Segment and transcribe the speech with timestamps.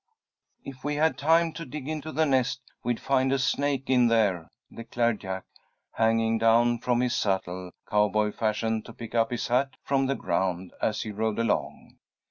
[0.63, 4.49] "If we had time to dig into the nest, we'd find a snake in there,"
[4.75, 5.43] declared Jack,
[5.91, 10.73] hanging down from his saddle, cowboy fashion, to pick up his hat from the ground
[10.81, 11.97] as he rode along.